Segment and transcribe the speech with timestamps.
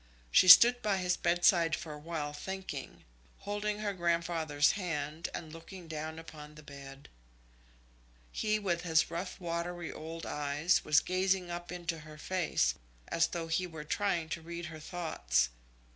[0.31, 3.03] She stood by his bedside for a while thinking,
[3.41, 7.07] holding her grandfather's hand and looking down upon the bed.
[8.31, 12.73] He, with his rough watery old eyes, was gazing up into her face,
[13.09, 15.49] as though he were trying to read her thoughts.